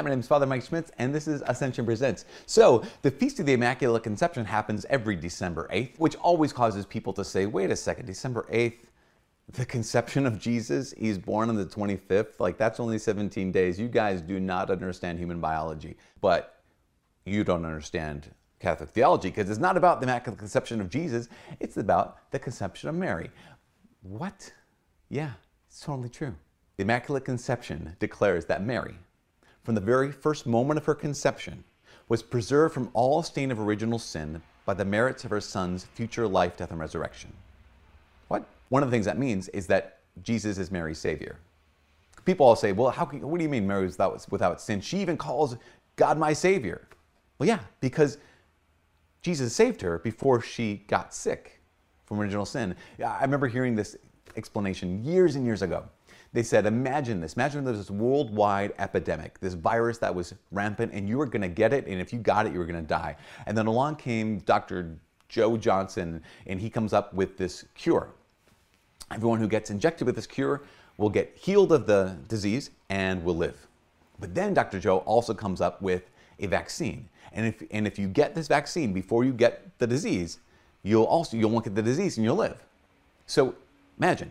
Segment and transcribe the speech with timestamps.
[0.00, 2.24] Hi, my name is Father Mike Schmitz, and this is Ascension Presents.
[2.46, 7.12] So, the Feast of the Immaculate Conception happens every December 8th, which always causes people
[7.12, 8.78] to say, wait a second, December 8th,
[9.52, 13.78] the conception of Jesus, he's born on the 25th, like that's only 17 days.
[13.78, 16.62] You guys do not understand human biology, but
[17.26, 21.28] you don't understand Catholic theology because it's not about the Immaculate Conception of Jesus,
[21.60, 23.30] it's about the conception of Mary.
[24.00, 24.50] What?
[25.10, 25.32] Yeah,
[25.68, 26.36] it's totally true.
[26.78, 28.94] The Immaculate Conception declares that Mary,
[29.62, 31.64] from the very first moment of her conception,
[32.08, 36.26] was preserved from all stain of original sin by the merits of her Son's future
[36.26, 37.32] life, death, and resurrection.
[38.28, 38.46] What?
[38.68, 41.38] One of the things that means is that Jesus is Mary's Savior.
[42.24, 44.80] People all say, well, how can, what do you mean Mary was without, without sin?
[44.80, 45.56] She even calls
[45.96, 46.86] God my Savior.
[47.38, 48.18] Well, yeah, because
[49.22, 51.60] Jesus saved her before she got sick
[52.06, 52.74] from original sin.
[53.04, 53.96] I remember hearing this
[54.36, 55.84] explanation years and years ago.
[56.32, 57.34] They said, imagine this.
[57.34, 61.48] Imagine there's this worldwide epidemic, this virus that was rampant, and you were going to
[61.48, 63.16] get it, and if you got it, you were going to die.
[63.46, 64.96] And then along came Dr.
[65.28, 68.10] Joe Johnson, and he comes up with this cure.
[69.10, 70.62] Everyone who gets injected with this cure
[70.98, 73.66] will get healed of the disease and will live.
[74.20, 74.78] But then Dr.
[74.78, 77.08] Joe also comes up with a vaccine.
[77.32, 80.38] And if, and if you get this vaccine before you get the disease,
[80.82, 82.58] you'll also you won't get the disease and you'll live.
[83.26, 83.54] So
[83.98, 84.30] imagine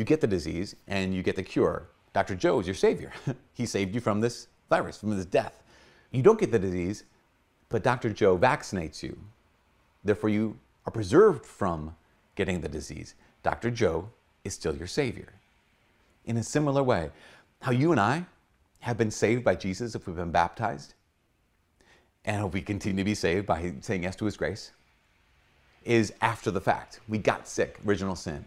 [0.00, 1.86] you get the disease and you get the cure.
[2.14, 2.34] Dr.
[2.34, 3.12] Joe is your savior.
[3.52, 5.62] he saved you from this virus, from this death.
[6.10, 7.04] You don't get the disease,
[7.68, 8.10] but Dr.
[8.10, 9.16] Joe vaccinates you.
[10.02, 11.94] Therefore, you are preserved from
[12.34, 13.14] getting the disease.
[13.42, 13.70] Dr.
[13.70, 14.08] Joe
[14.42, 15.34] is still your savior.
[16.24, 17.10] In a similar way,
[17.60, 18.24] how you and I
[18.80, 20.94] have been saved by Jesus if we've been baptized,
[22.24, 24.72] and if we continue to be saved by saying yes to his grace,
[25.84, 27.00] is after the fact.
[27.06, 28.46] We got sick, original sin.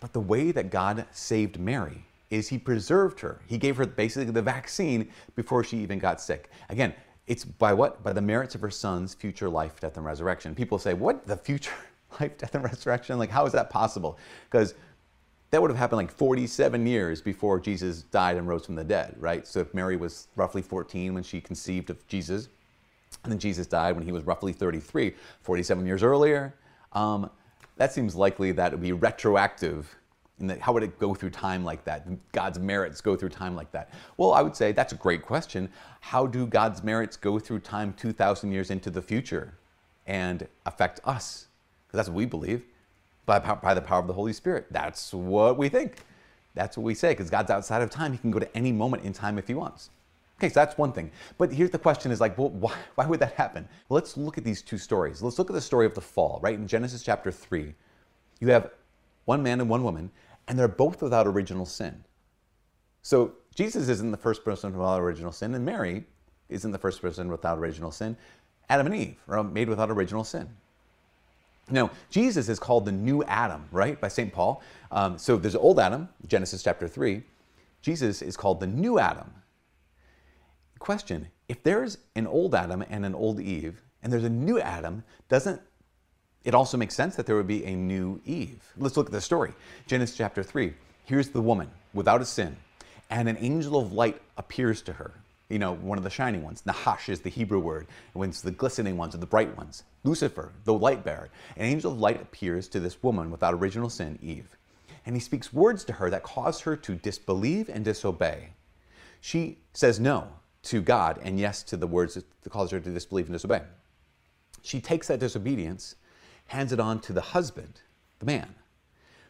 [0.00, 3.40] But the way that God saved Mary is he preserved her.
[3.46, 6.50] He gave her basically the vaccine before she even got sick.
[6.68, 6.94] Again,
[7.26, 8.02] it's by what?
[8.02, 10.54] By the merits of her son's future life, death, and resurrection.
[10.54, 11.26] People say, What?
[11.26, 11.72] The future
[12.20, 13.18] life, death, and resurrection?
[13.18, 14.18] Like, how is that possible?
[14.50, 14.74] Because
[15.50, 19.16] that would have happened like 47 years before Jesus died and rose from the dead,
[19.18, 19.46] right?
[19.46, 22.48] So if Mary was roughly 14 when she conceived of Jesus,
[23.24, 25.12] and then Jesus died when he was roughly 33,
[25.42, 26.54] 47 years earlier,
[26.92, 27.28] um,
[27.80, 29.96] that seems likely that it would be retroactive.
[30.38, 32.06] The, how would it go through time like that?
[32.32, 33.90] God's merits go through time like that?
[34.18, 35.70] Well, I would say that's a great question.
[36.00, 39.54] How do God's merits go through time 2,000 years into the future
[40.06, 41.46] and affect us?
[41.86, 42.64] Because that's what we believe
[43.24, 44.66] by, by the power of the Holy Spirit.
[44.70, 46.04] That's what we think.
[46.54, 48.12] That's what we say because God's outside of time.
[48.12, 49.88] He can go to any moment in time if he wants.
[50.40, 51.10] Okay, so that's one thing.
[51.36, 53.68] But here's the question is like, well, why, why would that happen?
[53.88, 55.20] Well, let's look at these two stories.
[55.20, 56.54] Let's look at the story of the fall, right?
[56.54, 57.74] In Genesis chapter 3,
[58.40, 58.70] you have
[59.26, 60.10] one man and one woman,
[60.48, 62.02] and they're both without original sin.
[63.02, 66.04] So Jesus isn't the first person without original sin, and Mary
[66.48, 68.16] isn't the first person without original sin.
[68.70, 70.48] Adam and Eve are made without original sin.
[71.70, 74.32] Now, Jesus is called the new Adam, right, by St.
[74.32, 74.62] Paul.
[74.90, 77.22] Um, so there's old Adam, Genesis chapter 3.
[77.82, 79.30] Jesus is called the new Adam,
[80.80, 85.04] Question If there's an old Adam and an old Eve, and there's a new Adam,
[85.28, 85.60] doesn't
[86.42, 88.62] it also make sense that there would be a new Eve?
[88.78, 89.52] Let's look at the story.
[89.86, 90.72] Genesis chapter 3.
[91.04, 92.56] Here's the woman without a sin,
[93.10, 95.12] and an angel of light appears to her.
[95.50, 96.64] You know, one of the shining ones.
[96.64, 99.82] Nahash is the Hebrew word, and it's the glistening ones or the bright ones.
[100.02, 101.28] Lucifer, the light bearer.
[101.56, 104.56] An angel of light appears to this woman without original sin, Eve.
[105.04, 108.54] And he speaks words to her that cause her to disbelieve and disobey.
[109.20, 110.28] She says no,
[110.62, 113.62] to God and yes to the words that cause her to disbelieve and disobey.
[114.62, 115.96] She takes that disobedience,
[116.46, 117.80] hands it on to the husband,
[118.18, 118.54] the man,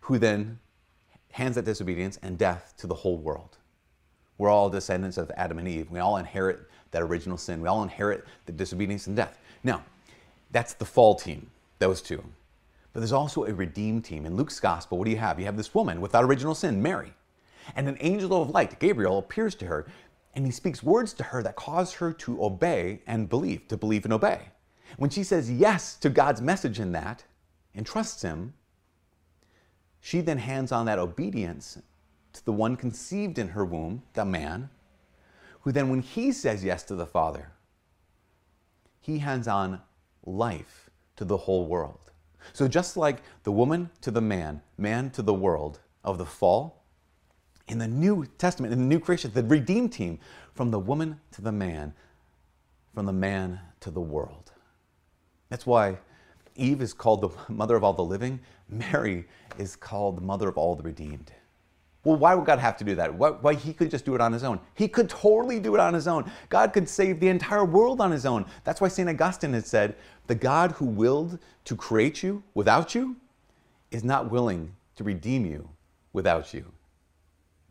[0.00, 0.58] who then
[1.32, 3.56] hands that disobedience and death to the whole world.
[4.36, 5.90] We're all descendants of Adam and Eve.
[5.90, 7.60] We all inherit that original sin.
[7.60, 9.38] We all inherit the disobedience and death.
[9.62, 9.82] Now,
[10.50, 12.22] that's the fall team, those two.
[12.92, 14.26] But there's also a redeemed team.
[14.26, 15.38] In Luke's gospel, what do you have?
[15.38, 17.12] You have this woman without original sin, Mary.
[17.74, 19.86] And an angel of light, Gabriel, appears to her
[20.34, 24.04] and he speaks words to her that cause her to obey and believe, to believe
[24.04, 24.40] and obey.
[24.96, 27.24] When she says yes to God's message in that
[27.74, 28.54] and trusts him,
[30.00, 31.78] she then hands on that obedience
[32.34, 34.68] to the one conceived in her womb, the man,
[35.62, 37.52] who then, when he says yes to the Father,
[39.00, 39.80] he hands on
[40.26, 42.10] life to the whole world.
[42.52, 46.83] So, just like the woman to the man, man to the world of the fall,
[47.68, 50.18] in the New Testament, in the new creation, the redeemed team,
[50.52, 51.92] from the woman to the man,
[52.94, 54.52] from the man to the world.
[55.48, 55.98] That's why
[56.56, 59.26] Eve is called the mother of all the living, Mary
[59.58, 61.32] is called the mother of all the redeemed.
[62.04, 63.14] Well, why would God have to do that?
[63.14, 64.60] Why, why, he could just do it on his own?
[64.74, 66.30] He could totally do it on his own.
[66.50, 68.44] God could save the entire world on his own.
[68.62, 69.08] That's why St.
[69.08, 69.96] Augustine had said,
[70.26, 73.16] The God who willed to create you without you
[73.90, 75.70] is not willing to redeem you
[76.12, 76.70] without you.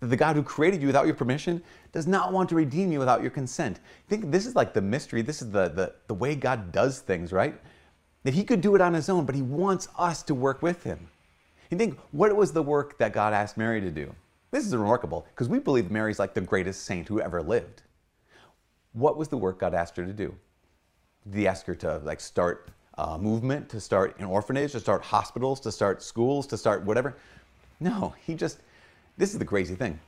[0.10, 1.64] The God who created you without your permission
[1.94, 3.80] does not want to redeem you without your consent.
[4.10, 5.22] Think this is like the mystery.
[5.22, 7.56] This is the, the, the way God does things, right?
[8.24, 10.84] That he could do it on his own, but he wants us to work with
[10.84, 11.08] him.
[11.70, 14.14] You think, what was the work that God asked Mary to do?
[14.52, 17.82] This is remarkable because we believe Mary's like the greatest saint who ever lived.
[18.92, 20.36] What was the work God asked her to do?
[21.30, 25.02] Did he ask her to like start a movement, to start an orphanage, to start
[25.02, 27.16] hospitals, to start schools, to start whatever?
[27.80, 28.60] No, he just,
[29.18, 30.00] this is the crazy thing.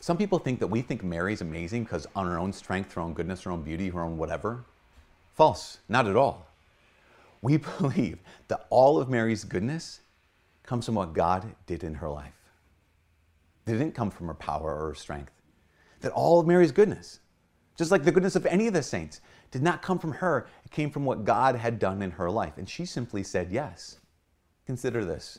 [0.00, 3.14] Some people think that we think Mary's amazing because on her own strength, her own
[3.14, 4.64] goodness, her own beauty, her own whatever.
[5.34, 6.46] False, not at all.
[7.40, 8.18] We believe
[8.48, 10.00] that all of Mary's goodness
[10.64, 12.34] comes from what God did in her life.
[13.64, 15.32] They didn't come from her power or her strength.
[16.00, 17.20] That all of Mary's goodness,
[17.78, 19.20] just like the goodness of any of the saints,
[19.52, 20.48] did not come from her.
[20.64, 22.58] It came from what God had done in her life.
[22.58, 24.00] And she simply said yes.
[24.66, 25.38] Consider this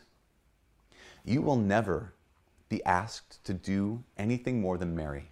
[1.25, 2.12] you will never
[2.73, 5.29] be asked to do anything more than Mary.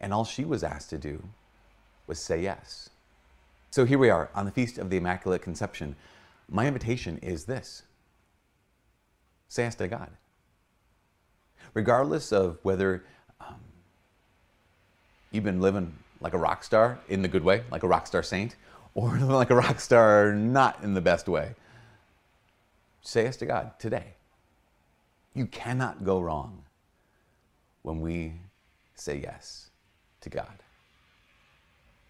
[0.00, 1.22] And all she was asked to do
[2.06, 2.90] was say yes.
[3.70, 5.96] So here we are on the Feast of the Immaculate Conception.
[6.48, 7.82] My invitation is this
[9.48, 10.10] say yes to God
[11.74, 13.04] regardless of whether
[13.40, 13.56] um,
[15.32, 18.22] you've been living like a rock star in the good way, like a rock star
[18.22, 18.54] saint,
[18.94, 21.54] or like a rock star not in the best way.
[23.02, 24.14] Say yes to God today.
[25.34, 26.64] You cannot go wrong
[27.82, 28.34] when we
[28.94, 29.70] say yes
[30.20, 30.62] to God.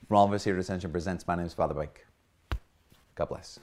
[0.06, 2.06] From all of us here at Ascension Presents, my name is Father Mike.
[3.14, 3.58] God bless.